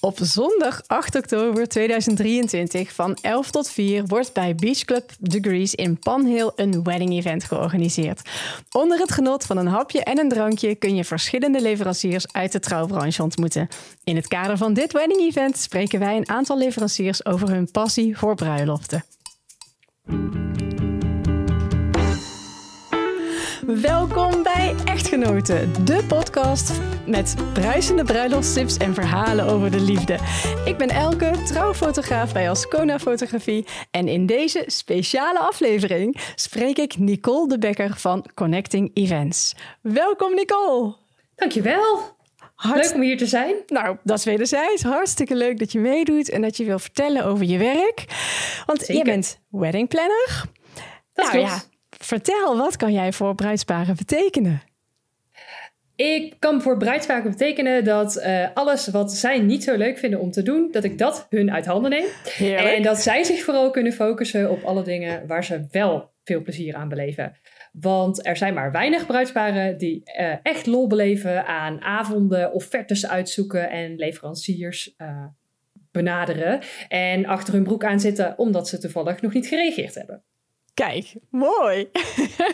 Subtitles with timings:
[0.00, 5.98] Op zondag 8 oktober 2023 van 11 tot 4 wordt bij Beach Club Degrees in
[5.98, 8.28] Panhill een wedding event georganiseerd.
[8.72, 12.60] Onder het genot van een hapje en een drankje kun je verschillende leveranciers uit de
[12.60, 13.68] trouwbranche ontmoeten.
[14.04, 18.18] In het kader van dit wedding event spreken wij een aantal leveranciers over hun passie
[18.18, 19.04] voor bruiloften.
[23.74, 30.18] Welkom bij Echtgenoten, de podcast met bruisende bruiloftstips en verhalen over de liefde.
[30.64, 37.48] Ik ben Elke, trouwfotograaf bij Ascona Fotografie en in deze speciale aflevering spreek ik Nicole
[37.48, 39.54] de Bekker van Connecting Events.
[39.82, 40.96] Welkom Nicole!
[41.34, 42.16] Dankjewel!
[42.74, 43.54] Leuk om hier te zijn.
[43.66, 44.82] Nou, dat is wederzijds.
[44.82, 48.04] Hartstikke leuk dat je meedoet en dat je wil vertellen over je werk.
[48.66, 50.44] Want je bent wedding planner.
[51.12, 51.50] Dat nou, klopt.
[51.50, 51.69] Ja,
[52.04, 54.62] Vertel, wat kan jij voor bruidsparen betekenen?
[55.96, 60.30] Ik kan voor bruidsparen betekenen dat uh, alles wat zij niet zo leuk vinden om
[60.30, 62.06] te doen, dat ik dat hun uit handen neem.
[62.24, 62.76] Heerlijk.
[62.76, 66.74] En dat zij zich vooral kunnen focussen op alle dingen waar ze wel veel plezier
[66.74, 67.36] aan beleven.
[67.72, 73.70] Want er zijn maar weinig bruidsparen die uh, echt lol beleven aan avonden, offertes uitzoeken
[73.70, 75.24] en leveranciers uh,
[75.90, 76.60] benaderen.
[76.88, 80.22] En achter hun broek aan zitten omdat ze toevallig nog niet gereageerd hebben.
[80.80, 81.90] Kijk, mooi.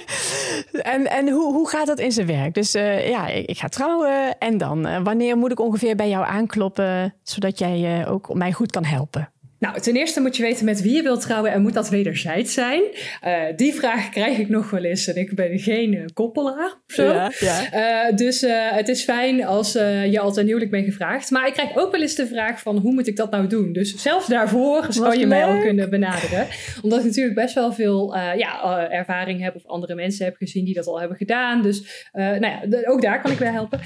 [0.94, 2.55] en en hoe, hoe gaat dat in zijn werk?
[2.55, 6.27] Dus uh, ja, ik, ga trouwen en dan, uh, wanneer moet ik ongeveer bij jou
[6.27, 9.33] aankloppen, zodat jij uh, ook mij goed kan helpen?
[9.67, 12.55] Nou, ten eerste moet je weten met wie je wilt trouwen en moet dat wederzijds
[12.55, 12.83] zijn.
[13.25, 16.95] Uh, die vraag krijg ik nog wel eens en ik ben geen uh, koppelaar of
[16.95, 17.05] zo.
[17.05, 18.08] Ja, ja.
[18.11, 21.31] Uh, dus het is fijn als je al ten huwelijk bent gevraagd.
[21.31, 23.73] Maar ik krijg ook wel eens de vraag van hoe moet ik dat nou doen?
[23.73, 26.47] Dus zelfs daarvoor zou je mij al kunnen benaderen.
[26.83, 30.75] Omdat ik natuurlijk best wel veel ja, ervaring heb of andere mensen heb gezien die
[30.75, 31.62] dat al hebben gedaan.
[31.62, 33.80] Dus nou ja, ook daar kan ik wel helpen.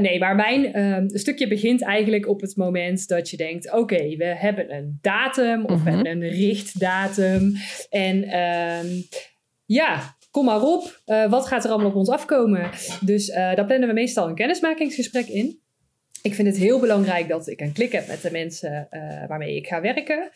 [0.00, 4.24] nee, maar mijn stukje begint eigenlijk op het moment dat je denkt, oké, okay, we
[4.24, 7.56] hebben een datum of mm een richtdatum.
[7.90, 8.86] En ehm,
[9.64, 11.00] ja, kom maar op.
[11.06, 12.70] Uh, wat gaat er allemaal op ons afkomen?
[13.00, 15.62] Dus uh, daar plannen we meestal een kennismakingsgesprek in.
[16.22, 19.56] Ik vind het heel belangrijk dat ik een klik heb met de mensen uh, waarmee
[19.56, 20.30] ik ga werken.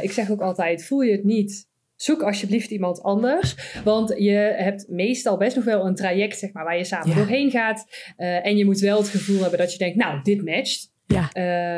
[0.00, 3.54] ik zeg ook altijd: voel je het niet, zoek alsjeblieft iemand anders.
[3.84, 7.50] Want je hebt meestal best nog wel een traject zeg maar, waar je samen doorheen
[7.50, 7.86] gaat.
[8.16, 10.92] En je moet wel het gevoel hebben dat je denkt, nou, dit matcht.
[11.06, 11.30] Ja.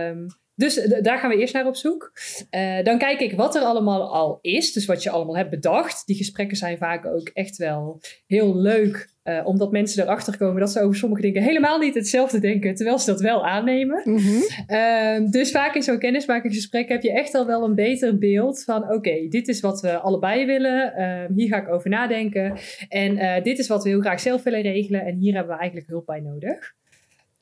[0.09, 0.27] Um,
[0.63, 2.13] dus daar gaan we eerst naar op zoek.
[2.51, 4.73] Uh, dan kijk ik wat er allemaal al is.
[4.73, 6.07] Dus wat je allemaal hebt bedacht.
[6.07, 9.11] Die gesprekken zijn vaak ook echt wel heel leuk.
[9.25, 12.75] Uh, omdat mensen erachter komen dat ze over sommige dingen helemaal niet hetzelfde denken.
[12.75, 14.03] Terwijl ze dat wel aannemen.
[14.05, 15.31] Mm -hmm.
[15.31, 18.83] dus vaak in zo'n kennismakingsgesprek heb je echt al wel een beter beeld van...
[18.83, 20.93] Oké, okay, dit is wat we allebei willen.
[20.99, 22.59] Uh, hier ga ik over nadenken.
[22.89, 25.05] En dit is wat we heel graag zelf willen regelen.
[25.05, 26.75] En hier hebben we eigenlijk hulp bij nodig.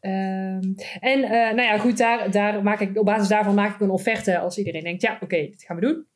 [0.00, 3.80] Um, en uh, nou ja, goed, daar, daar maak ik, op basis daarvan maak ik
[3.80, 6.06] een offerte als iedereen denkt, ja, oké, okay, dit gaan we doen.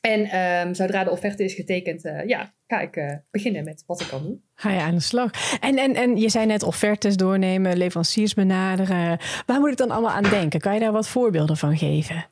[0.00, 4.00] En um, zodra de offerte is getekend, uh, ja, ga ik uh, beginnen met wat
[4.00, 4.42] ik kan doen.
[4.54, 5.30] Ga je aan de slag.
[5.60, 9.18] En, en, en je zei net offertes doornemen, leveranciers benaderen.
[9.46, 10.60] Waar moet ik dan allemaal aan denken?
[10.60, 12.26] Kan je daar wat voorbeelden van geven?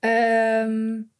[0.00, 1.10] Um,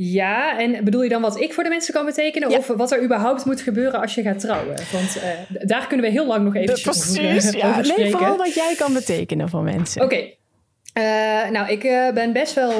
[0.00, 2.48] ja, en bedoel je dan wat ik voor de mensen kan betekenen?
[2.48, 4.74] Of wat er überhaupt moet gebeuren als je gaat trouwen?
[4.92, 5.22] Want uh,
[5.68, 7.68] daar kunnen we heel lang nog even Precies, over, ja.
[7.68, 10.02] over Nee, vooral wat jij kan betekenen voor mensen.
[10.02, 10.14] Oké.
[10.14, 10.36] Okay.
[10.94, 12.72] Uh, nou, ik uh, ben best wel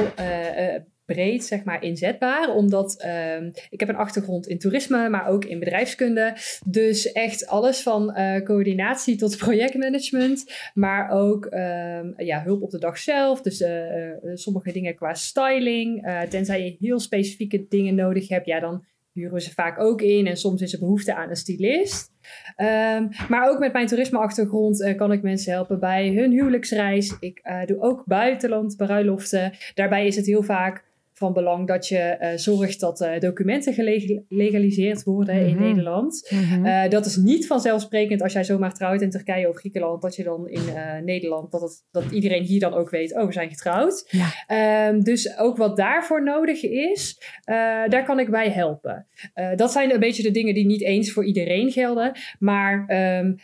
[1.15, 2.55] breed zeg maar inzetbaar.
[2.55, 3.05] Omdat
[3.39, 6.37] um, ik heb een achtergrond in toerisme, maar ook in bedrijfskunde.
[6.67, 10.53] Dus echt alles van uh, coördinatie tot projectmanagement.
[10.75, 13.41] Maar ook um, ja, hulp op de dag zelf.
[13.41, 13.69] Dus uh,
[14.35, 16.13] sommige dingen qua styling.
[16.29, 20.27] tenzij je heel specifieke dingen nodig hebt, ja, dan huren ze vaak ook in.
[20.27, 22.11] En soms is er behoefte aan een stylist.
[22.57, 27.17] Um, maar ook met mijn toerismeachtergrond uh, kan ik mensen helpen bij hun huwelijksreis.
[27.21, 29.53] Ik doe ook buitenland bruiloften.
[29.75, 30.87] Daarbij is het heel vaak
[31.19, 35.63] van belang dat je uh, zorgt dat uh, documenten gelegaliseerd worden in mhm.
[35.63, 36.31] Nederland.
[36.31, 40.17] Mm uh, dat is niet vanzelfsprekend als jij zomaar trouwt in Turkije of Griekenland, dat
[40.17, 40.63] je dan in
[41.05, 44.09] Nederland, dat, het, dat iedereen hier dan ook weet, oh, we zijn getrouwd.
[44.11, 44.89] Ja.
[44.89, 47.23] Um, dus ook wat daarvoor nodig is,
[47.89, 49.07] daar kan ik bij helpen.
[49.57, 52.87] dat zijn een beetje de dingen die niet eens voor iedereen gelden, maar
[53.19, 53.37] um,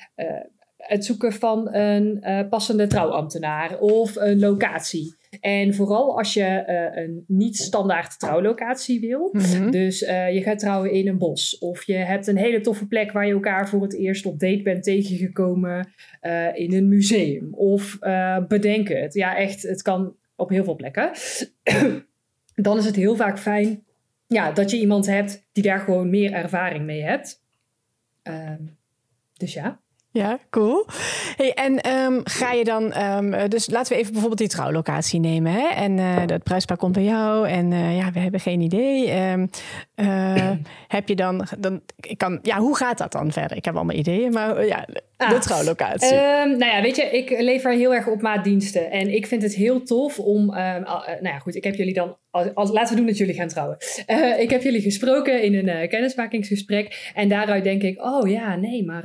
[0.77, 5.15] het zoeken van een passende trouwambtenaar of een locatie.
[5.41, 9.29] En vooral als je uh, een niet standaard trouwlocatie wil.
[9.33, 9.71] Mhm.
[9.71, 11.59] Dus uh, je gaat trouwen in een bos.
[11.59, 14.63] Of je hebt een hele toffe plek waar je elkaar voor het eerst op date
[14.63, 15.89] bent tegengekomen.
[16.23, 17.55] Uh, in een museum.
[17.55, 17.99] Of
[18.49, 19.15] bedenk het.
[19.15, 21.11] Ja, echt, het kan op heel veel plekken.
[22.55, 23.83] Dan is het heel vaak fijn
[24.27, 27.43] ja, dat je iemand hebt die daar gewoon meer ervaring mee hebt.
[28.23, 28.63] Ehm,
[29.37, 29.81] dus ja.
[30.15, 30.87] Ja, cool.
[31.37, 35.53] Hey, en ehm, ga je dan, ehm, dus laten we even bijvoorbeeld die trouwlocatie nemen.
[35.53, 35.67] Hè?
[35.67, 39.21] En uh, dat prijspaar komt bij jou en uh, ja, we hebben geen idee.
[39.31, 39.51] Um,
[39.97, 40.51] uh,
[40.89, 43.57] heb je dan, dan ik kan, ja, hoe gaat dat dan verder?
[43.57, 46.15] Ik heb allemaal ideeën, maar ja, ah, de trouwlocatie.
[46.47, 48.91] nou ja, weet je, ik lever heel erg op maatdiensten.
[48.91, 52.71] En ik vind het heel tof om, nou ja, goed, ik heb jullie dan, als,
[52.71, 53.77] laten we doen dat jullie gaan trouwen.
[54.39, 57.13] ik heb jullie gesproken in een kennismakingsgesprek.
[57.15, 59.05] En daaruit denk ik, oh ja, nee, maar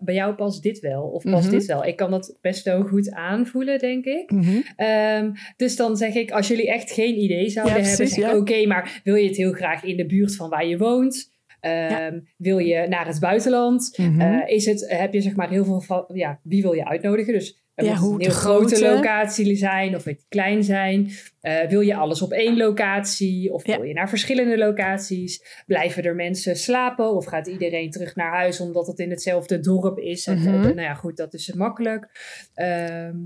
[0.00, 1.72] bij jou past dit wel of past dit mhm.
[1.72, 1.84] wel.
[1.84, 4.30] Ik kan dat best wel goed aanvoelen, denk ik.
[4.30, 4.60] Mhm.
[4.76, 8.66] Ehm, dus dan zeg ik, als jullie echt geen idee zouden hebben, zeg ik oké,
[8.66, 11.32] maar wil je het heel graag in de buurt van waar je woont?
[11.60, 13.98] Ehm, wil je naar het buitenland?
[13.98, 14.20] Mhm.
[14.20, 17.32] Eh, is het, heb je zeg maar heel veel van, ja, wie wil je uitnodigen?
[17.32, 21.10] Dus ja, moet hoe een heel grote locatie zijn of het klein zijn?
[21.42, 25.62] Uh, wil je alles op één locatie of wil je naar verschillende locaties?
[25.66, 29.98] Blijven er mensen slapen of gaat iedereen terug naar huis omdat het in hetzelfde dorp
[29.98, 30.26] is?
[30.26, 32.08] En, mm nou ja, goed, dat is makkelijk.
[32.54, 33.16] Ehm,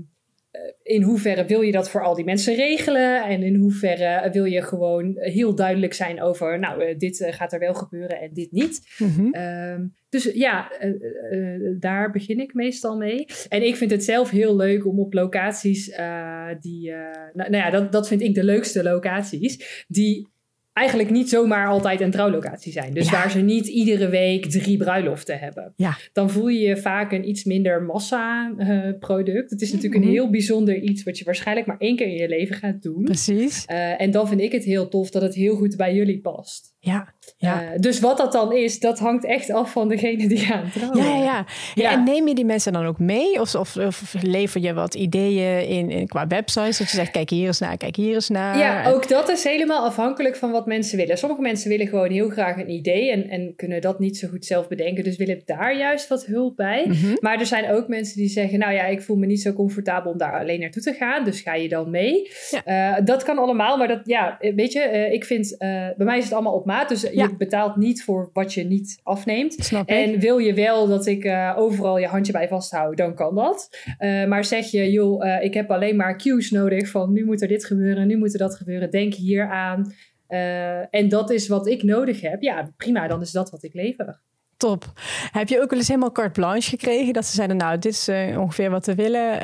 [0.51, 3.23] eh, in hoeverre wil je dat voor al die mensen regelen?
[3.23, 7.73] En in hoeverre wil je gewoon heel duidelijk zijn over, nou, dit gaat er wel
[7.73, 8.81] gebeuren en dit niet.
[8.97, 10.93] Mm dus ja, uh,
[11.31, 13.25] uh, daar begin ik meestal mee.
[13.49, 15.85] En ik vind het zelf heel leuk om op locaties
[16.59, 16.91] die,
[17.33, 20.27] nou, nou, ja, dat, dat vind ik de leukste locaties, die
[20.79, 22.93] eigenlijk niet zomaar altijd een trouwlocatie zijn.
[22.93, 25.73] Dus waar ze niet iedere week drie bruiloften hebben.
[25.75, 25.97] Ja.
[26.13, 29.49] Dan voel je je vaak een iets minder massa-product.
[29.49, 30.11] het is natuurlijk een mhm.
[30.11, 33.03] heel bijzonder iets wat je waarschijnlijk maar één keer in je leven gaat doen.
[33.03, 33.65] Precies.
[33.97, 36.75] en dan vind ik het heel tof dat het heel goed bij jullie past.
[36.81, 37.63] Ja, ja.
[37.63, 41.03] Uh, dus wat dat dan is, dat hangt echt af van degene die gaan trouwen.
[41.03, 41.45] Ja, ja,
[41.75, 41.91] ja.
[41.91, 43.41] En neem je die mensen dan ook mee?
[43.41, 46.77] Of, of, of lever je wat ideeën in, in, qua websites?
[46.77, 48.57] Dat je zegt, kijk hier eens naar, kijk hier eens naar.
[48.57, 51.17] Ja, ook dat is helemaal afhankelijk van wat mensen willen.
[51.17, 54.45] Sommige mensen willen gewoon heel graag een idee en, en kunnen dat niet zo goed
[54.45, 55.03] zelf bedenken.
[55.03, 56.85] Dus willen daar juist wat hulp bij.
[56.87, 57.15] Mhm.
[57.19, 60.11] Maar er zijn ook mensen die zeggen, nou ja, ik voel me niet zo comfortabel
[60.11, 61.23] om daar alleen naartoe te gaan.
[61.23, 62.31] Dus ga je dan mee?
[62.65, 66.23] Uh, dat kan allemaal, maar dat, ja, weet je, uh, ik vind, bij mij is
[66.23, 66.89] het allemaal op maat.
[66.89, 69.53] Dus je betaalt niet voor wat je niet afneemt.
[69.53, 73.35] Snap en wil je wel dat ik uh, overal je handje bij vasthoud, dan kan
[73.35, 73.69] dat.
[73.99, 77.41] Uh, maar zeg je, joh, uh, ik heb alleen maar cues nodig van nu moet
[77.41, 79.93] er dit gebeuren, nu moet er dat gebeuren, denk hier aan.
[80.89, 82.41] en dat is wat ik nodig heb.
[82.41, 84.19] Ja, prima, dan is dat wat ik lever.
[84.57, 84.91] Top.
[85.31, 87.13] Heb je ook wel eens helemaal carte blanche gekregen?
[87.13, 89.39] Dat ze zeiden, nou, dit is ongeveer wat we willen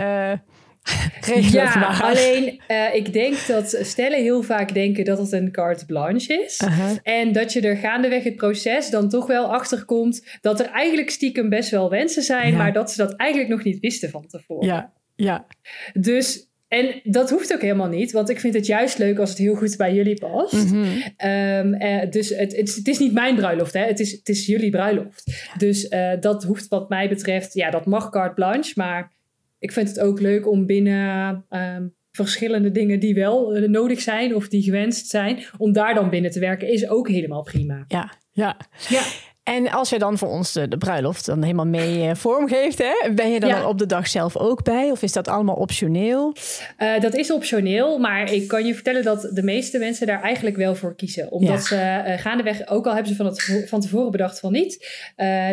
[1.51, 6.43] ja, alleen uh, ik denk dat stellen heel vaak denken dat het een carte blanche
[6.45, 6.61] is.
[7.03, 11.09] En dat je er gaandeweg het proces dan toch wel achter komt dat er eigenlijk
[11.09, 14.67] stiekem best wel wensen zijn, maar dat ze dat eigenlijk nog niet wisten van tevoren.
[14.67, 15.45] Ja, ja.
[15.93, 19.37] Dus en dat hoeft ook helemaal niet, want ik vind het juist leuk als het
[19.37, 20.71] heel goed bij jullie past.
[20.71, 20.83] Mm
[22.09, 23.85] dus het, het, het, is niet mijn bruiloft, hè?
[23.85, 25.23] Het, is, het is jullie bruiloft.
[25.57, 29.14] Dus uh, dat hoeft wat mij betreft, ja, dat mag carte blanche, maar
[29.65, 34.35] ik vind het ook leuk om binnen um, verschillende dingen die wel uh, nodig zijn
[34.35, 37.83] of die gewenst zijn, om daar dan binnen te werken, is ook helemaal prima.
[37.87, 38.57] Ja, ja.
[38.89, 39.01] ja.
[39.45, 43.13] En als je dan voor ons de, de bruiloft dan helemaal mee uh, vormgeeft, hè,
[43.13, 44.91] ben je dan, dan, op de dag zelf ook bij?
[44.91, 46.35] Of is dat allemaal optioneel?
[46.79, 50.55] Uh, dat is optioneel, maar ik kan je vertellen dat de meeste mensen daar eigenlijk
[50.55, 51.31] wel voor kiezen.
[51.31, 55.03] Omdat ze uh, gaandeweg, ook al hebben ze van, het, van tevoren bedacht van niet,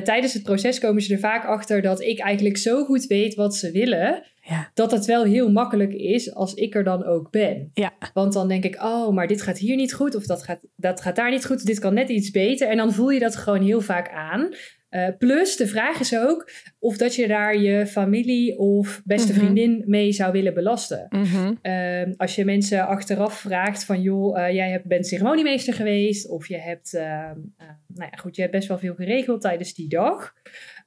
[0.04, 3.56] tijdens het proces komen ze er vaak achter dat ik eigenlijk zo goed weet wat
[3.56, 4.22] ze willen.
[4.52, 4.70] Ja.
[4.74, 7.70] Dat het wel heel makkelijk is als ik er dan ook ben.
[7.74, 7.92] Ja.
[8.14, 10.14] Want dan denk ik, oh, maar dit gaat hier niet goed.
[10.14, 11.66] Of dat gaat, dat gaat daar niet goed.
[11.66, 12.68] Dit kan net iets beter.
[12.68, 14.48] En dan voel je dat gewoon heel vaak aan.
[14.90, 19.40] Uh, plus, de vraag is ook of dat je daar je familie of beste mhm.
[19.40, 21.06] vriendin mee zou willen belasten.
[21.10, 26.28] Mm uh, als je mensen achteraf vraagt van, joh, uh, jij hebt, bent ceremoniemeester geweest.
[26.28, 27.38] Of je hebt, ehm,
[27.86, 30.32] nou ja, goed, je hebt best wel veel geregeld tijdens die dag.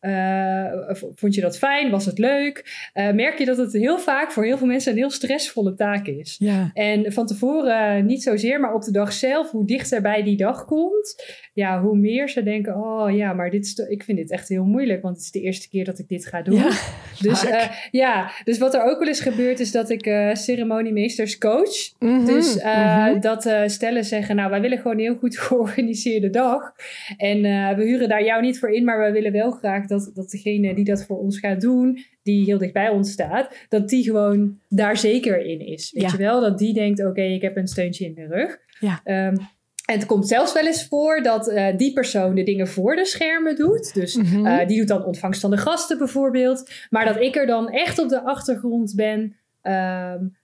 [0.05, 1.91] Uh, vond je dat fijn?
[1.91, 2.89] Was het leuk?
[2.93, 6.07] Uh, merk je dat het heel vaak voor heel veel mensen een heel stressvolle taak
[6.07, 6.35] is.
[6.39, 6.71] Ja.
[6.73, 10.65] En van tevoren niet zozeer, maar op de dag zelf, hoe dichter bij die dag
[10.65, 14.49] komt, ja, hoe meer ze denken: oh ja, maar dit is ik vind dit echt
[14.49, 16.55] heel moeilijk, want het is de eerste keer dat ik dit ga doen.
[16.55, 16.69] Ja,
[17.27, 21.93] dus uh, ja, dus wat er ook wel eens gebeurt, is dat ik ceremoniemeesters coach.
[21.99, 26.73] Mm dus mm dat stellen zeggen: Nou, wij willen gewoon een heel goed georganiseerde dag.
[27.17, 27.41] En
[27.75, 30.29] we huren daar jou niet voor in, maar wij willen wel graag dat dat, dat
[30.29, 34.03] degene die dat voor ons gaat doen, die heel dicht bij ons staat, dat die
[34.03, 35.91] gewoon daar zeker in is.
[35.91, 36.41] Weet je wel?
[36.41, 38.57] Dat die denkt, oké, ik heb een steuntje in de rug.
[38.79, 39.27] Ja.
[39.27, 39.37] Um,
[39.85, 43.05] en het komt zelfs wel eens voor dat uh, die persoon de dingen voor de
[43.05, 43.93] schermen doet.
[43.93, 46.69] Dus mm uh, die doet dan ontvangst van de gasten bijvoorbeeld.
[46.89, 49.35] Maar dat ik er dan echt op de achtergrond ben.
[49.61, 50.35] Um,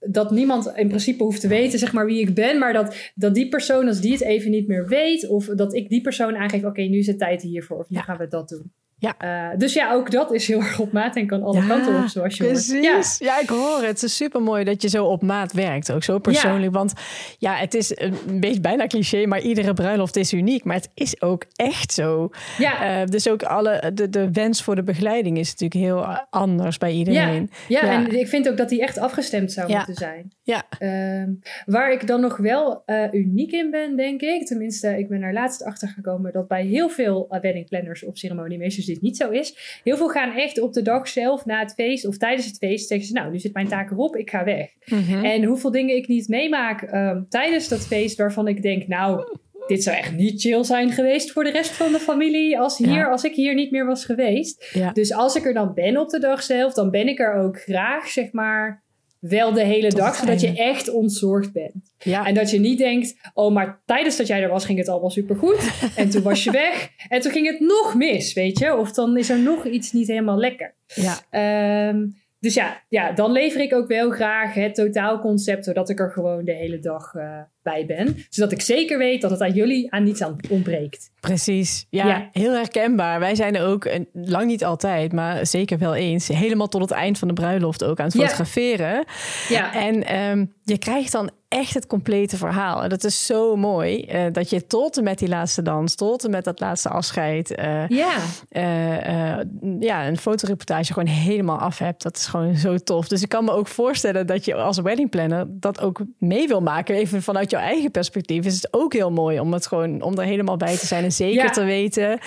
[0.00, 2.58] dat niemand in principe hoeft te weten, zeg maar, wie ik ben.
[2.58, 5.28] Maar dat, dat die persoon, als die het even niet meer weet.
[5.28, 7.78] Of dat ik die persoon aangeef, oké, nu is het tijd hiervoor.
[7.78, 8.72] Of nu gaan we dat doen.
[9.00, 9.14] Ja.
[9.52, 12.08] Uh, dus ja, ook dat is heel erg op maat en kan alle kanten op,
[12.08, 12.72] zoals je precies.
[12.72, 13.16] hoort.
[13.18, 13.26] Ja.
[13.26, 13.86] ja, ik hoor het.
[13.86, 15.92] Het is super mooi dat je zo op maat werkt.
[15.92, 16.72] Ook zo persoonlijk.
[16.72, 16.92] Want
[17.38, 20.64] ja, het is een beetje bijna cliché, maar iedere bruiloft is uniek.
[20.64, 22.30] Maar het is ook echt zo.
[22.58, 23.00] Ja.
[23.00, 26.92] Uh, dus ook alle, de, de wens voor de begeleiding is natuurlijk heel anders bij
[26.92, 27.50] iedereen.
[27.68, 30.32] Ja, ja, en ik vind ook dat die echt afgestemd zou moeten zijn.
[30.42, 30.64] Ja.
[30.78, 31.28] Uh,
[31.64, 34.46] waar ik dan nog wel uh, uniek in ben, denk ik.
[34.46, 38.86] Tenminste, ik ben er laatst achter gekomen dat bij heel veel wedding planners of ceremoniemeesters
[38.92, 39.80] dit niet zo is.
[39.84, 42.88] Heel veel gaan echt op de dag zelf na het feest of tijdens het feest
[42.88, 44.70] zeggen ze, nou, nu zit mijn taak erop, ik ga weg.
[44.86, 45.24] Mhm.
[45.24, 49.82] En hoeveel dingen ik niet meemaak um, tijdens dat feest waarvan ik denk, nou, dit
[49.82, 53.24] zou echt niet chill zijn geweest voor de rest van de familie als, hier, als
[53.24, 54.78] ik hier niet meer was geweest.
[54.92, 57.60] Dus als ik er dan ben op de dag zelf, dan ben ik er ook
[57.60, 58.82] graag, zeg maar,
[59.20, 61.94] wel de hele dag, zodat je echt ontzorgd bent.
[61.98, 62.26] Ja.
[62.26, 65.10] En dat je niet denkt, oh, maar tijdens dat jij er was, ging het allemaal
[65.10, 65.70] supergoed.
[65.96, 66.90] en toen was je weg.
[67.08, 68.76] En toen ging het nog mis, weet je.
[68.76, 70.74] Of dan is er nog iets niet helemaal lekker.
[70.86, 71.18] Ja.
[71.30, 72.06] Ehm,
[72.40, 76.44] dus ja, ja, dan lever ik ook wel graag het totaalconcept, zodat ik er gewoon
[76.44, 78.16] de hele dag uh, bij ben.
[78.28, 81.10] Zodat ik zeker weet dat het aan jullie aan niets aan ontbreekt.
[81.20, 83.20] Precies, ja, heel herkenbaar.
[83.20, 87.18] Wij zijn er ook, lang niet altijd, maar zeker wel eens, helemaal tot het eind
[87.18, 89.04] van de bruiloft ook aan het fotograferen.
[89.48, 89.74] Ja.
[89.74, 92.82] En um, je krijgt dan echt het complete verhaal.
[92.82, 96.24] En dat is zo mooi uh, dat je tot en met die laatste dans, tot
[96.24, 98.16] en met dat laatste afscheid, uh, ja.
[98.50, 99.38] Uh,
[99.80, 102.02] ja, een fotoreportage gewoon helemaal af hebt.
[102.02, 103.08] Dat is gewoon zo tof.
[103.08, 106.94] Dus ik kan me ook voorstellen dat je als weddingplanner dat ook mee wil maken.
[106.94, 110.24] Even vanuit jouw eigen perspectief is het ook heel mooi om het gewoon om er
[110.24, 112.18] helemaal bij te zijn en zeker te weten,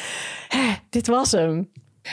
[0.89, 1.70] dit was hem.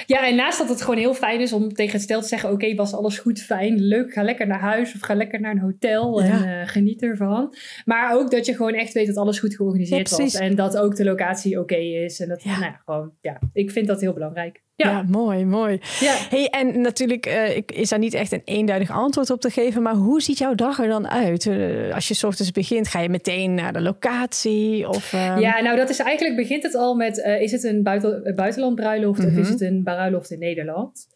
[0.06, 2.50] Ja, en naast dat het gewoon heel fijn is om tegen het stel te zeggen:
[2.50, 5.58] Oké, was alles goed, fijn, leuk, ga lekker naar huis of ga lekker naar een
[5.58, 7.54] hotel en uh, geniet ervan.
[7.84, 10.96] Maar ook dat je gewoon echt weet dat alles goed georganiseerd was en dat ook
[10.96, 12.20] de locatie oké is.
[12.20, 14.62] En dat, nou ja, gewoon, ja, ik vind dat heel belangrijk.
[14.84, 15.04] Ja.
[15.08, 15.80] mooi, mooi.
[16.00, 16.16] Ja.
[16.28, 19.94] Hey, en natuurlijk uh, is daar niet echt een eenduidig antwoord op te geven, maar
[19.94, 21.44] hoe ziet jouw dag er dan uit?
[21.44, 24.88] Uh, als je s ochtends begint, ga je meteen naar de locatie?
[24.88, 25.36] Of, uh...
[25.38, 29.18] Ja, nou dat is eigenlijk, begint het al met, is het een buiten, buitenland bruiloft
[29.18, 29.34] mm -hmm.
[29.34, 29.58] of is mhm.
[29.58, 31.08] het een bruiloft in Nederland?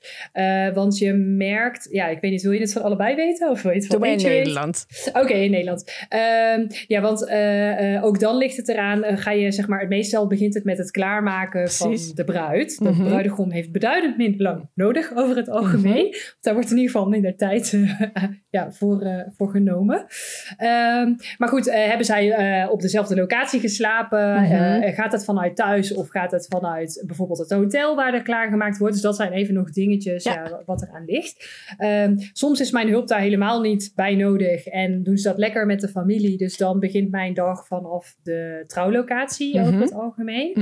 [0.74, 3.50] want je merkt, ja, ik weet niet, wil je het van allebei weten?
[3.50, 4.86] Of wil je het van in Nederland.
[5.12, 5.90] Oké, in Nederland.
[6.08, 7.22] Ehm, ja, want
[8.02, 10.90] ook dan ligt het eraan, ga je zeg maar, het meestal begint het met het
[10.90, 12.06] klaarmaken Precies.
[12.06, 12.78] van de bruid.
[12.78, 13.04] De mm -hmm.
[13.04, 16.06] bruidegom heeft beduidend minder lang nodig over het algemeen.
[16.06, 16.16] Mhm.
[16.40, 18.00] Daar wordt in ieder geval minder tijd uh,
[18.50, 19.98] ja, voor, uh, voor genomen.
[19.98, 24.42] Um, maar goed, uh, hebben zij op dezelfde locatie geslapen?
[24.42, 24.92] Mhm.
[24.92, 28.94] gaat het vanuit thuis of gaat het vanuit bijvoorbeeld het hotel waar er klaargemaakt wordt?
[28.94, 30.62] Dus dat zijn even nog dingetjes ja.
[30.66, 31.48] wat er aan ligt.
[31.78, 35.66] Um, soms is mijn hulp daar helemaal niet bij nodig en doen ze dat lekker
[35.66, 36.36] met de familie.
[36.38, 39.82] Dus dan begint mijn dag vanaf de trouwlocatie over mhm.
[39.82, 40.52] het algemeen.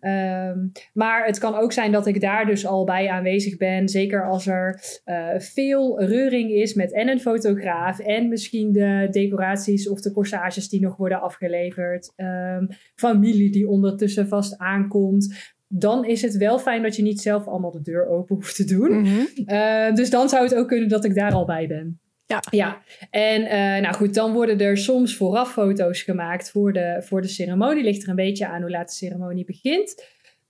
[0.00, 3.88] Um, maar het kan ook zijn dat ik daar dus al bij aanwezig ben.
[3.88, 9.88] Zeker als er uh, veel reuring is met en een fotograaf en misschien de decoraties
[9.88, 12.12] of de corsages die nog worden afgeleverd.
[12.16, 17.46] Um, familie die ondertussen vast aankomt dan is het wel fijn dat je niet zelf
[17.46, 18.98] allemaal de deur open hoeft te doen.
[18.98, 19.28] Mm -hmm.
[19.46, 22.00] uh, dus dan zou het ook kunnen dat ik daar al bij ben.
[22.26, 22.42] Ja.
[22.50, 27.20] ja, en uh, nou goed, dan worden er soms vooraf foto's gemaakt voor de, voor
[27.20, 27.84] de ceremonie.
[27.84, 30.04] Ligt er een beetje aan hoe laat de ceremonie begint.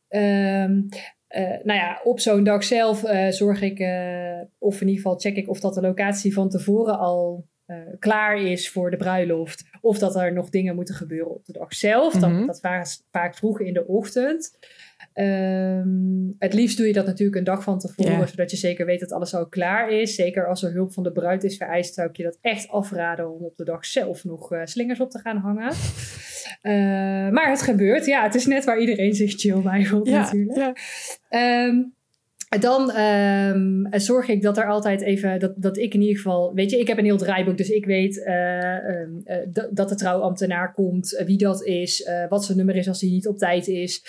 [0.08, 0.88] Um,
[1.36, 5.20] uh, nou ja, op zo'n dag zelf uh, zorg ik, uh, of in ieder geval
[5.20, 7.50] check ik of dat de locatie van tevoren al
[7.98, 9.64] klaar is voor de bruiloft.
[9.80, 12.14] Of dat er nog dingen moeten gebeuren op de dag zelf.
[12.14, 12.46] Dan, mhm.
[12.46, 14.58] dat vaak, vaak vroeg in de ochtend.
[15.14, 19.00] Um, het liefst doe je dat natuurlijk een dag van tevoren, zodat je zeker weet
[19.00, 20.14] dat alles al klaar is.
[20.14, 23.34] Zeker als er hulp van de bruid is vereist, zou ik je dat echt afraden
[23.34, 25.72] om op de dag zelf nog slingers op te gaan hangen.
[26.62, 26.72] Uh,
[27.28, 28.06] maar het gebeurt.
[28.06, 30.78] Ja, het is net waar iedereen zich chill bij voelt ja, natuurlijk.
[31.30, 31.66] Ja.
[31.66, 31.94] Um,
[32.60, 36.70] dan um, zorg ik dat er altijd even, dat, dat ik in ieder geval, weet
[36.70, 41.22] je, ik heb een heel draaiboek, dus ik weet uh, uh, dat de trouwambtenaar komt,
[41.26, 44.04] wie dat is, wat zijn nummer is als hij niet op tijd is,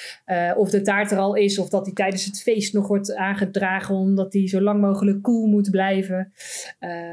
[0.55, 3.95] of de taart er al is, of dat hij tijdens het feest nog wordt aangedragen,
[3.95, 6.33] omdat hij zo lang mogelijk cool moet blijven.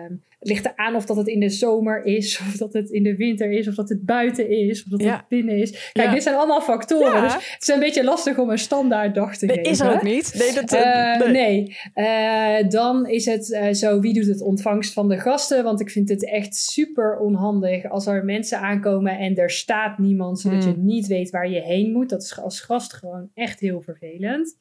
[0.07, 3.17] Um, ligt eraan of dat het in de zomer is, of dat het in de
[3.17, 5.91] winter is, of dat het buiten is, of dat het binnen is.
[5.93, 7.23] Kijk, dit zijn allemaal factoren.
[7.23, 9.63] Dus het is een beetje lastig om een standaard dag te geven.
[9.63, 10.35] Is er ook niet.
[10.39, 11.33] Nee, dat, uh, nee.
[11.33, 11.77] nee.
[11.95, 15.65] Uh, dan is het uh, zo, wie doet het ontvangst van de gasten?
[15.65, 20.41] Want ik vind het echt super onhandig als er mensen aankomen en er staat niemand,
[20.41, 20.85] zodat je hmm.
[20.85, 22.09] niet weet waar je heen moet.
[22.09, 24.59] Dat is als gast gewoon echt heel vervelend.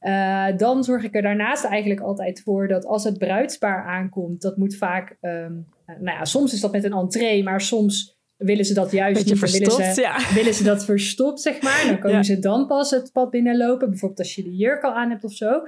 [0.00, 4.56] Uh, dan zorg ik er daarnaast eigenlijk altijd voor dat als het bruidspaar aankomt, dat
[4.56, 8.74] moet vaak, um, nou ja, soms is dat met een entree, maar soms willen ze
[8.74, 9.38] dat juist niet.
[9.38, 11.84] Verstopt, willen, ze, willen ze dat verstopt, zeg maar.
[11.86, 13.88] Dan komen ze dan pas het pad binnenlopen.
[13.88, 15.62] Bijvoorbeeld als je de jurk al aan hebt of zo.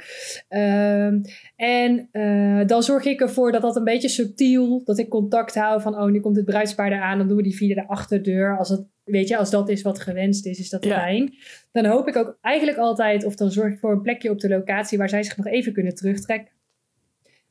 [0.49, 1.21] Ehm,
[1.57, 5.81] en uh, dan zorg ik ervoor dat dat een beetje subtiel, dat ik contact hou
[5.81, 8.59] van, oh, nu komt het bruidspaar aan, dan doen we die via de achterdeur.
[8.59, 11.35] Als het, weet je, als dat is wat gewenst is, is dat fijn.
[11.73, 14.49] Dan hoop ik ook eigenlijk altijd, of dan zorg ik voor een plekje op de
[14.49, 16.58] locatie waar zij zich nog even kunnen terugtrekken.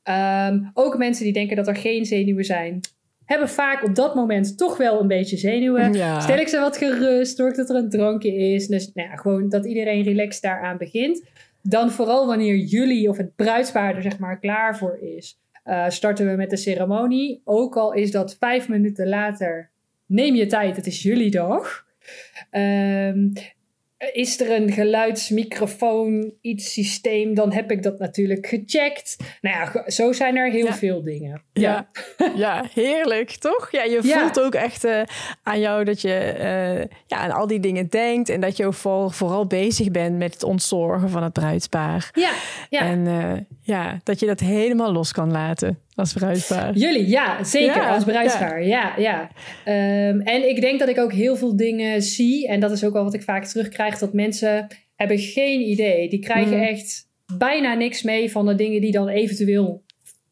[0.07, 2.79] Ehm, ook mensen die denken dat er geen zenuwen zijn,
[3.25, 5.93] hebben vaak op dat moment toch wel een beetje zenuwen.
[6.21, 8.67] Stel ik ze wat gerust, zorg dat er een drankje is.
[8.67, 11.23] Dus nou ja, gewoon dat iedereen relaxed daaraan begint.
[11.61, 16.29] Dan vooral wanneer jullie of het bruidspaar er zeg maar klaar voor is, uh, starten
[16.29, 17.41] we met de ceremonie.
[17.43, 19.69] Ook al is dat vijf minuten later,
[20.05, 21.85] neem je tijd, het is jullie dag.
[22.51, 23.33] Um,
[24.11, 29.17] is er een geluidsmicrofoon, iets systeem, dan heb ik dat natuurlijk gecheckt.
[29.41, 31.43] Nou ja, zo zijn er heel veel dingen.
[31.53, 31.89] Ja.
[32.35, 33.71] ja, heerlijk, toch?
[33.71, 35.01] Ja, je voelt ook echt uh,
[35.43, 38.73] aan jou dat je uh, ja, aan al die dingen denkt en dat je ook
[38.73, 42.09] voor, vooral bezig bent met het ontzorgen van het bruidspaar.
[42.13, 42.31] Ja,
[42.69, 42.79] ja.
[42.79, 46.75] En uh, ja, dat je dat helemaal los kan laten als bruidspaar.
[46.75, 48.63] Jullie, ja, zeker als bruidspaar.
[48.63, 49.21] Ja, ja.
[50.09, 52.47] Um, en ik denk dat ik ook heel veel dingen zie.
[52.47, 53.97] En dat is ook wel wat ik vaak terugkrijg.
[53.97, 56.09] Dat mensen hebben geen idee.
[56.09, 56.67] Die krijgen mhm.
[56.67, 59.83] echt bijna niks mee van de dingen die dan eventueel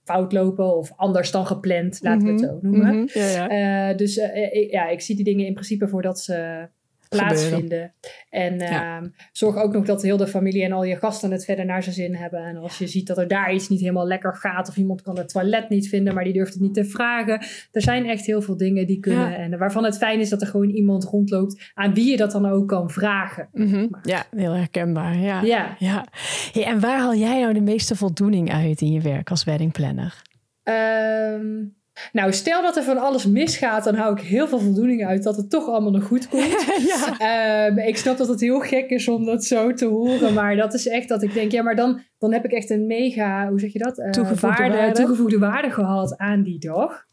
[0.04, 2.50] fout lopen of anders dan gepland, laten we het mhm.
[2.50, 2.96] zo noemen.
[2.96, 3.90] Mm ja, ja.
[3.90, 6.68] Uh, dus uh, ja, ik zie die dingen in principe voordat ze
[7.10, 7.94] plaatsvinden.
[8.30, 11.66] En ehm, zorg ook nog dat heel de familie en al je gasten het verder
[11.66, 12.40] naar zijn zin hebben.
[12.40, 15.18] En als je ziet dat er daar iets niet helemaal lekker gaat, of iemand kan
[15.18, 17.46] het toilet niet vinden, maar die durft het niet te vragen.
[17.72, 19.38] Er zijn echt heel veel dingen die kunnen.
[19.38, 22.46] En waarvan het fijn is dat er gewoon iemand rondloopt aan wie je dat dan
[22.46, 23.50] ook kan vragen.
[23.54, 23.88] Mhm.
[24.04, 25.18] Ja, heel herkenbaar.
[25.18, 25.42] Ja.
[25.42, 25.76] ja.
[25.80, 26.06] ja.
[26.52, 30.22] Hey, en waar haal jij nou de meeste voldoening uit in je werk als weddingplanner?
[30.64, 31.76] Um,
[32.12, 35.38] nou, stel dat er van alles misgaat, dan hou ik heel veel voldoening uit dat
[35.38, 36.66] het toch allemaal nog goed komt.
[36.88, 37.18] ja.
[37.18, 40.74] Ehm, ik snap dat het heel gek is om dat zo te horen, maar dat
[40.74, 43.60] is echt dat ik denk, ja, maar dan, dan heb ik echt een mega, hoe
[43.60, 44.00] zeg je dat?
[44.00, 47.06] Uh, toegevoegde waarde, toegevoegde waarde gehad aan die dag.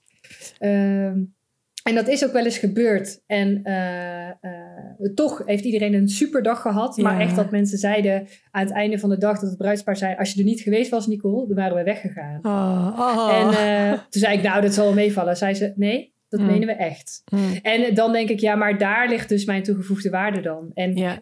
[0.61, 1.35] Um,
[1.83, 3.23] en dat is ook wel eens gebeurd.
[3.27, 4.62] En uh, uh,
[5.15, 6.97] toch heeft iedereen een super dag gehad.
[6.97, 10.17] Maar echt dat mensen zeiden aan het einde van de dag dat het bruidspaar zei:
[10.19, 12.39] Als je er niet geweest was, Nicole, dan waren we weggegaan.
[12.43, 13.37] Oh, oh.
[13.37, 15.37] En uh, toen zei ik: Nou, dat zal wel meevallen.
[15.37, 16.47] Zei ze: Nee, dat mm.
[16.47, 17.23] menen we echt.
[17.33, 17.59] Mm.
[17.63, 20.71] En dan denk ik, ja, maar daar ligt dus mijn toegevoegde waarde dan.
[20.75, 21.15] En uh,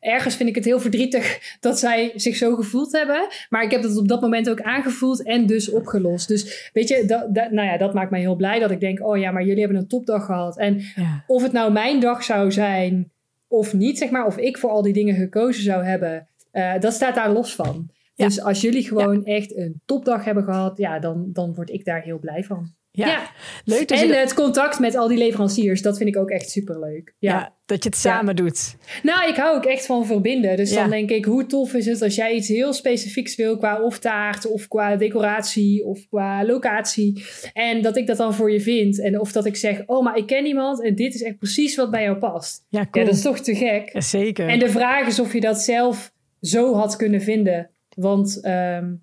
[0.00, 3.26] ergens vind ik het heel verdrietig dat zij zich zo gevoeld hebben.
[3.48, 6.28] Maar ik heb dat op dat moment ook aangevoeld en dus opgelost.
[6.28, 9.06] Dus weet je, dat, dat, nou ja, dat maakt mij heel blij dat ik denk,
[9.06, 10.58] oh ja, maar jullie hebben een topdag gehad.
[10.58, 11.24] En ja.
[11.26, 13.12] of het nou mijn dag zou zijn
[13.48, 16.92] of niet, zeg maar, of ik voor al die dingen gekozen zou hebben, uh, dat
[16.92, 17.90] staat daar los van.
[18.14, 22.02] Dus als jullie gewoon echt een topdag hebben gehad, ja, dan, dan word ik daar
[22.02, 22.74] heel blij van.
[22.96, 23.30] Ja,
[23.64, 23.90] leuk.
[23.90, 27.14] En het contact met al die leveranciers, dat vind ik ook echt superleuk.
[27.18, 28.76] Ja, ja dat je het samen doet.
[29.02, 30.56] Nou, ik hou ook echt van verbinden.
[30.56, 33.82] Dus dan denk ik, hoe tof is het als jij iets heel specifieks wil qua
[33.82, 37.24] of taart of qua decoratie of qua locatie.
[37.52, 39.00] En dat ik dat dan voor je vind.
[39.00, 41.76] En of dat ik zeg, oh, maar ik ken iemand en dit is echt precies
[41.76, 42.64] wat bij jou past.
[42.68, 43.04] Ja, cool.
[43.04, 43.92] ja dat is toch te gek.
[43.94, 44.48] zeker.
[44.48, 47.73] En de vraag is of je dat zelf zo had kunnen vinden.
[47.96, 49.02] Want um,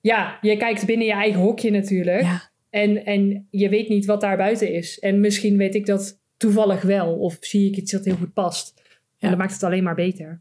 [0.00, 2.22] ja, je kijkt binnen je eigen hokje natuurlijk.
[2.22, 2.50] Ja.
[2.70, 4.98] En, en je weet niet wat daar buiten is.
[4.98, 7.14] En misschien weet ik dat toevallig wel.
[7.14, 8.82] Of zie ik iets dat heel goed past.
[9.18, 10.40] En dan maakt het alleen maar beter.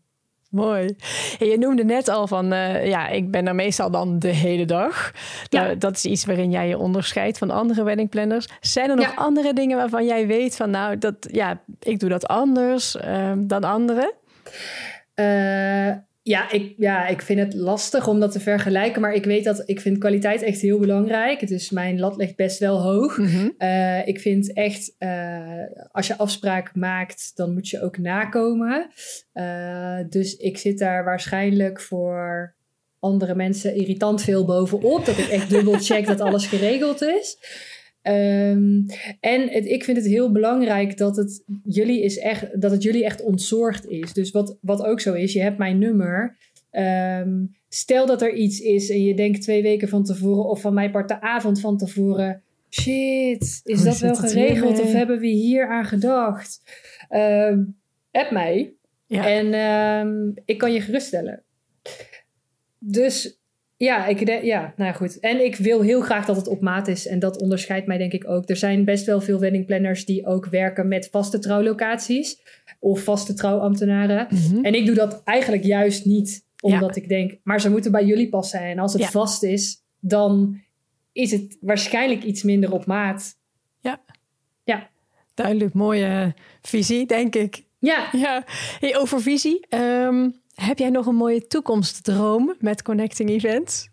[0.49, 0.95] Mooi.
[1.39, 4.65] En je noemde net al van, uh, ja, ik ben er meestal dan de hele
[4.65, 5.11] dag.
[5.49, 5.63] Ja.
[5.63, 8.47] Nou, dat is iets waarin jij je onderscheidt van andere weddingplanners.
[8.59, 9.13] Zijn er nog ja.
[9.15, 13.63] andere dingen waarvan jij weet van, nou, dat, ja, ik doe dat anders uh, dan
[13.63, 14.13] anderen?
[15.15, 15.93] Uh,
[16.23, 19.01] ja ik, ja, ik vind het lastig om dat te vergelijken.
[19.01, 21.47] Maar ik weet dat ik vind kwaliteit echt heel belangrijk.
[21.47, 23.17] Dus mijn lat ligt best wel hoog.
[23.17, 23.53] Mm -hmm.
[23.57, 28.89] uh, ik vind echt, uh, als je afspraak maakt, dan moet je ook nakomen.
[29.33, 32.55] Uh, dus ik zit daar waarschijnlijk voor
[32.99, 35.05] andere mensen irritant veel bovenop.
[35.05, 37.37] Dat ik echt dubbel check dat alles geregeld is.
[38.07, 38.85] Um,
[39.19, 43.05] en het, ik vind het heel belangrijk dat het, jullie is echt, dat het jullie
[43.05, 44.13] echt ontzorgd is.
[44.13, 46.37] Dus wat, wat ook zo is, je hebt mijn nummer.
[46.71, 50.73] Um, stel dat er iets is en je denkt twee weken van tevoren of van
[50.73, 52.41] mijn part de avond van tevoren.
[52.69, 56.61] Shit, is Hoe dat wel geregeld of hebben we hier aan gedacht?
[57.09, 57.77] Um,
[58.11, 58.73] app mij
[59.07, 59.27] ja.
[59.29, 61.43] en ik kan je geruststellen.
[62.79, 63.41] Dus
[63.77, 65.19] ja, ik, ja, nou goed.
[65.19, 67.07] En ik wil heel graag dat het op maat is.
[67.07, 68.49] En dat onderscheidt mij denk ik ook.
[68.49, 72.37] Er zijn best wel veel weddingplanners die ook werken met vaste trouwlocaties.
[72.79, 74.27] Of vaste trouwambtenaren.
[74.29, 74.65] Mm -hmm.
[74.65, 76.45] En ik doe dat eigenlijk juist niet.
[76.61, 77.01] Omdat ja.
[77.01, 78.59] ik denk, maar ze moeten bij jullie passen.
[78.59, 79.09] En als het ja.
[79.09, 80.61] vast is, dan
[81.11, 83.35] is het waarschijnlijk iets minder op maat.
[83.79, 84.01] Ja.
[84.63, 84.89] Ja.
[85.33, 87.63] duidelijk mooie visie, denk ik.
[87.79, 88.09] Ja.
[88.11, 88.43] ja.
[88.79, 89.65] Hey, over visie.
[89.69, 93.89] Ehm, heb jij nog een mooie toekomstdroom met Connecting Events?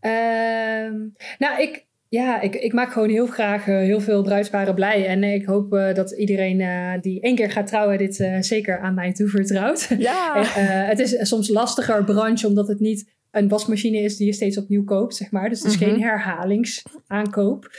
[0.00, 0.96] Ehm,
[1.38, 5.06] nou, ik, ja, ik, ik maak gewoon heel graag uh, heel veel bruidsparen blij.
[5.06, 8.94] En ik hoop uh, dat iedereen uh, die één keer gaat trouwen dit zeker aan
[8.94, 9.88] mij toevertrouwt.
[9.98, 10.44] Ja.
[10.92, 14.84] het is soms lastiger branche omdat het niet een wasmachine is die je steeds opnieuw
[14.84, 15.48] koopt, zeg maar.
[15.48, 15.92] Dus het is mm -hmm.
[15.92, 17.70] geen herhalingsaankoop.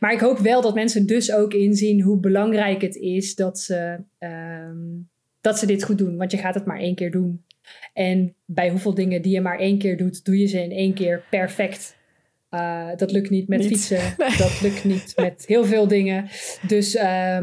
[0.00, 3.98] maar ik hoop wel dat mensen dus ook inzien hoe belangrijk het is dat ze,
[4.18, 4.76] ehm,
[5.40, 6.16] dat ze dit goed doen.
[6.16, 7.44] Want je gaat het maar één keer doen.
[7.92, 10.94] En bij hoeveel dingen die je maar één keer doet, doe je ze in één
[10.94, 11.96] keer perfect.
[12.50, 14.14] Uh, dat lukt niet met fietsen.
[14.38, 16.28] Dat lukt niet met heel veel dingen.
[16.66, 17.02] Dus um,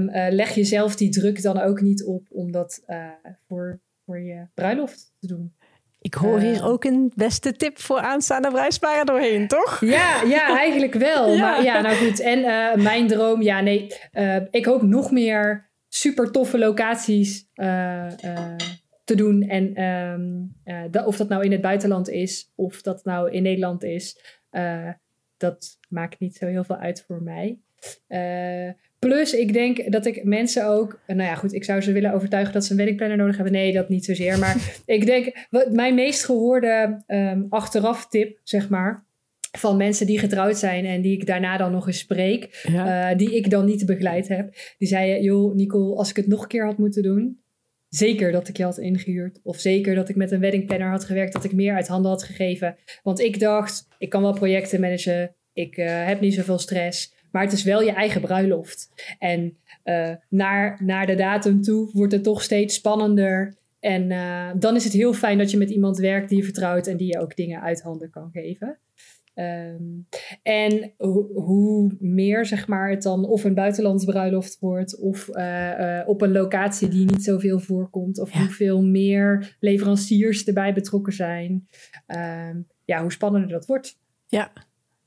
[0.10, 3.08] uh, leg jezelf die druk dan ook niet op om dat uh,
[3.48, 5.54] voor, voor je bruiloft te doen.
[6.02, 9.82] Ik hoor hier ook een beste tip voor aanstaande bruidsparen doorheen, toch?
[9.82, 11.34] Ja, ja eigenlijk wel.
[11.34, 11.40] ja.
[11.40, 12.20] Maar ja, nou goed.
[12.20, 12.42] En
[12.82, 13.88] mijn droom, ja, nee.
[14.52, 15.65] ik hoop nog meer
[15.96, 17.50] super toffe locaties
[19.04, 19.42] te doen.
[19.42, 23.84] En um, uh, of dat nou in het buitenland is, of dat nou in Nederland
[23.84, 24.20] is,
[25.38, 27.60] dat maakt niet zo heel veel uit voor mij.
[29.08, 32.54] Plus, ik denk dat ik mensen ook, nou ja, goed, ik zou ze willen overtuigen
[32.54, 33.54] dat ze een weddingplanner nodig hebben.
[33.54, 34.40] Nee, dat niet zozeer.
[34.40, 34.56] Maar
[34.86, 39.05] ik denk, wat mijn meest gehoorde um, achteraf tip, zeg maar,
[39.58, 43.16] van mensen die getrouwd zijn en die ik daarna dan nog eens spreek, ja.
[43.16, 46.48] die ik dan niet begeleid heb, die zeiden, joh, Nicole, als ik het nog een
[46.48, 47.40] keer had moeten doen,
[47.90, 49.40] zeker dat ik je had ingehuurd.
[49.44, 52.24] Of zeker dat ik met een weddingplanner had gewerkt, dat ik meer uit handen had
[52.24, 52.76] gegeven.
[53.04, 57.14] Want ik dacht, ik kan wel projecten managen, ik uh, heb niet zoveel stress.
[57.32, 58.90] Maar het is wel je eigen bruiloft.
[59.20, 63.56] En uh, naar, naar de datum toe wordt het toch steeds spannender.
[63.80, 64.08] En
[64.60, 67.08] dan is het heel fijn dat je met iemand werkt die je vertrouwt en die
[67.08, 68.78] je ook dingen uit handen kan geven.
[69.36, 70.08] Um,
[70.44, 75.80] en ho hoe meer zeg maar, het dan of een buitenlands bruiloft wordt of uh,
[75.80, 78.40] uh, op een locatie die niet zoveel voorkomt, of ja.
[78.40, 81.68] hoeveel meer leveranciers erbij betrokken zijn,
[82.08, 84.00] um, ja, hoe spannender dat wordt.
[84.28, 84.52] Ja,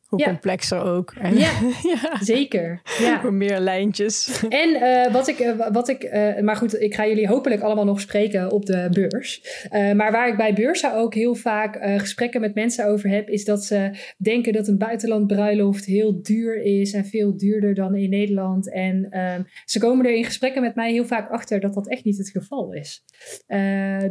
[0.08, 0.24] hoe ja.
[0.24, 1.14] complexer ook.
[1.18, 1.50] En, ja,
[1.94, 2.80] ja, zeker.
[2.98, 3.20] Ja.
[3.20, 4.26] Hoe meer lijntjes.
[4.48, 7.84] En uh, wat ik, uh, wat ik uh, maar goed, ik ga jullie hopelijk allemaal
[7.84, 9.42] nog spreken op de beurs.
[9.70, 13.64] maar waar ik bij beurzen ook heel vaak gesprekken met mensen over heb, is dat
[13.64, 18.72] ze denken dat een buitenland bruiloft heel duur is en veel duurder dan in Nederland.
[18.72, 22.04] En um, ze komen er in gesprekken met mij heel vaak achter dat dat echt
[22.04, 23.04] niet het geval is.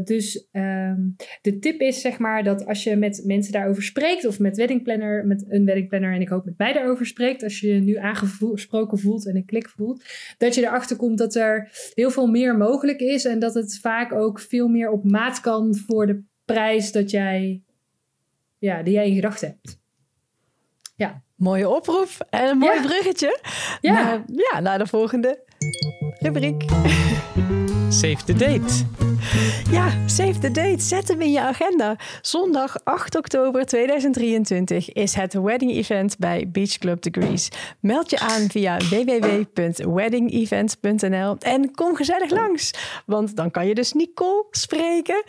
[0.03, 4.39] dus um, de tip is zeg maar dat als je met mensen daarover spreekt of
[4.39, 7.43] met weddingplanner, met een wedding planner en ik hoop met mij daarover spreekt.
[7.43, 10.04] Als je je nu aangesproken voelt en een klik voelt.
[10.38, 13.26] Dat je erachter komt dat er heel veel meer mogelijk is.
[13.26, 17.62] En dat het vaak ook veel meer op maat kan voor de prijs dat jij,
[18.58, 19.80] ja, die jij in gedachten hebt.
[20.95, 21.21] Ja.
[21.36, 22.82] Mooie oproep en een mooi ja.
[22.82, 23.39] bruggetje.
[23.82, 23.93] Ja.
[23.93, 25.43] Naar, ja, naar de volgende
[26.19, 26.65] rubriek.
[27.89, 28.86] Save the date.
[29.71, 30.80] Ja, save the date.
[30.80, 31.95] Zet hem in je agenda.
[32.21, 37.50] Zondag 8 oktober 2023 is het wedding event bij Beach Club Degrees.
[37.80, 42.73] Meld je aan via www.weddingevents.nl en kom gezellig langs.
[43.06, 45.23] Want dan kan je dus Nicole spreken.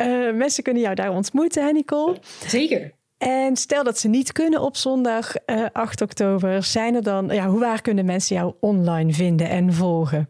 [0.00, 2.16] Uh, mensen kunnen jou daar ontmoeten, hè Nicole?
[2.46, 2.92] Zeker.
[3.18, 7.46] En stel dat ze niet kunnen op zondag uh, 8 oktober, zijn er dan, ja,
[7.46, 10.28] hoe waar kunnen mensen jou online vinden en volgen?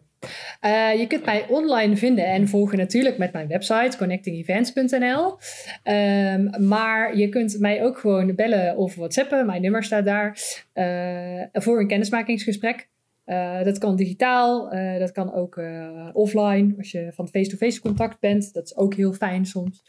[0.65, 5.37] Uh, je kunt mij online vinden en volgen natuurlijk met mijn website connectingevents.nl.
[5.83, 9.45] Um, maar je kunt mij ook gewoon bellen of whatsappen.
[9.45, 10.37] Mijn nummer staat daar
[10.73, 12.91] uh, voor een kennismakingsgesprek.
[13.25, 15.61] Uh, dat kan digitaal, dat kan ook
[16.13, 18.53] offline als je van face-to-face contact bent.
[18.53, 19.83] Dat is ook heel fijn soms.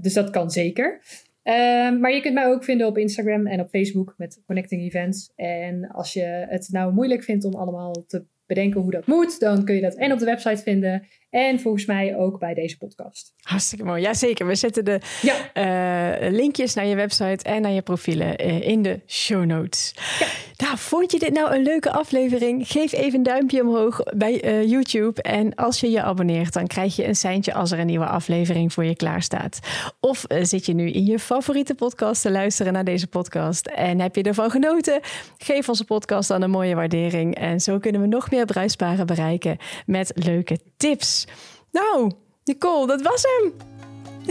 [0.00, 1.00] dus dat kan zeker.
[1.42, 5.32] Um, maar je kunt mij ook vinden op Instagram en op Facebook met Connecting Events.
[5.36, 9.64] En als je het nou moeilijk vindt om allemaal te bedenken hoe dat moet, dan
[9.64, 11.06] kun je dat en op de website vinden
[11.36, 13.34] en volgens mij ook bij deze podcast.
[13.40, 14.02] Hartstikke mooi.
[14.02, 14.46] Jazeker.
[14.46, 16.20] We zetten de ja.
[16.22, 19.94] uh, linkjes naar je website en naar je profielen uh, in de show notes.
[20.18, 20.26] Ja.
[20.56, 22.68] Nou, vond je dit nou een leuke aflevering?
[22.68, 25.22] Geef even een duimpje omhoog bij uh, YouTube.
[25.22, 28.72] En als je je abonneert, dan krijg je een seintje als er een nieuwe aflevering
[28.72, 29.58] voor je klaar staat.
[30.00, 34.16] Of zit je nu in je favoriete podcast te luisteren naar deze podcast en heb
[34.16, 35.00] je ervan genoten?
[35.38, 37.34] Geef onze podcast dan een mooie waardering.
[37.34, 41.26] En zo kunnen we nog meer bruisparen bereiken met leuke tips.
[41.72, 42.12] Nou,
[42.44, 43.52] Nicole, dat was hem.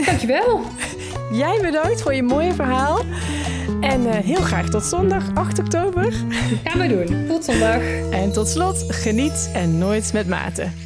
[0.04, 0.60] Dankjewel.
[1.42, 3.00] Jij bedankt voor je mooie verhaal.
[3.80, 6.12] En uh, heel graag tot zondag 8 oktober.
[6.64, 7.26] Gaan we doen.
[7.26, 7.80] Tot zondag.
[8.10, 10.85] En tot slot, geniet en nooit met maten.